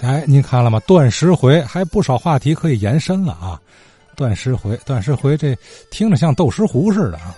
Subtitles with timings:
[0.00, 0.78] 哎，您看了吗？
[0.80, 3.60] 断十回还不少话题可以延伸了啊！
[4.16, 5.56] 断十回，断十回，这
[5.90, 7.34] 听着像斗石壶似的啊。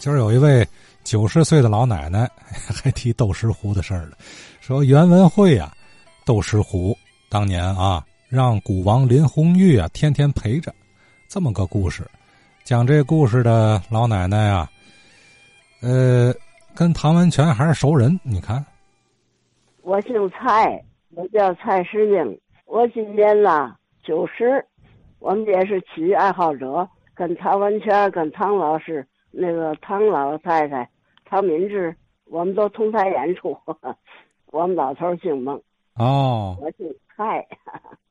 [0.00, 0.66] 今儿有一位
[1.02, 4.16] 九十岁的老奶奶 还提斗石壶的事儿了，
[4.60, 5.72] 说袁文慧啊，
[6.24, 6.96] 斗石壶
[7.28, 10.74] 当年啊，让古王林红玉啊天天陪着，
[11.28, 12.08] 这么个故事。
[12.64, 14.70] 讲这故事的老奶奶啊，
[15.82, 16.32] 呃，
[16.74, 18.18] 跟唐文全还是熟人。
[18.22, 18.64] 你看，
[19.82, 20.82] 我姓蔡。
[21.16, 24.64] 我叫蔡世英，我今年呢九十，
[25.20, 30.88] 我们也是曲艺爱好者，跟唐文全、跟唐老师、那个唐老太太、
[31.24, 31.94] 唐敏志，
[32.26, 33.56] 我们都同台演出。
[34.50, 35.60] 我们老头姓孟，
[35.96, 37.38] 哦，我姓蔡，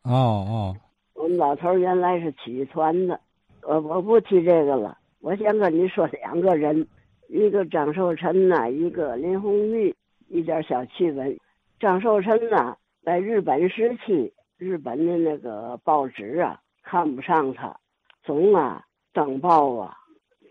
[0.03, 0.75] 哦哦，
[1.15, 3.19] 我们老头原来是曲艺团的，
[3.63, 4.97] 我我不提这个了。
[5.19, 6.87] 我先跟你说两个人，
[7.27, 9.93] 一个张寿臣呐，一个林红玉，
[10.29, 11.37] 一点小趣闻。
[11.79, 12.77] 张寿臣呐。
[13.05, 17.77] 在日本时期，日本的那个报纸啊，看不上他，
[18.23, 19.97] 总啊登报啊，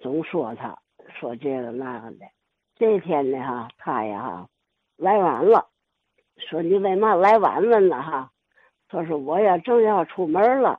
[0.03, 0.79] 总说他，
[1.19, 2.27] 说这个那个的。
[2.77, 4.47] 这天呢哈，他呀哈
[4.99, 5.67] 来晚了，
[6.37, 8.31] 说你为嘛来晚了呢哈？
[8.87, 10.79] 他说我呀正要出门了，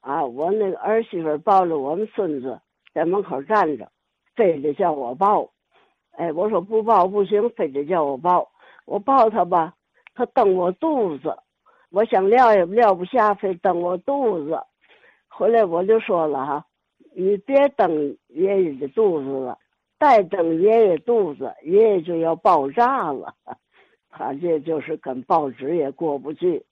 [0.00, 2.60] 啊，我那个儿媳妇抱着我们孙子
[2.92, 3.88] 在门口站着，
[4.34, 5.48] 非得叫我抱。
[6.16, 8.50] 哎，我说不抱不行，非得叫我抱，
[8.84, 9.74] 我抱他吧。
[10.14, 11.36] 他蹬我肚子，
[11.90, 14.58] 我想撂也撂不下，非蹬我肚子。
[15.26, 16.64] 后来我就说了哈，
[17.14, 19.58] 你别蹬爷爷的肚子了，
[19.98, 23.34] 再蹬爷爷肚子，爷爷就要爆炸了。
[24.10, 26.64] 他这就是跟报纸也过不去。